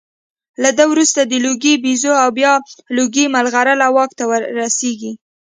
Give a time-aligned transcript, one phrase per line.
[0.63, 2.53] له ده وروسته د لوګي بیزو او بیا
[2.97, 4.23] لوګي مرغلره واک ته
[4.59, 5.11] رسېږي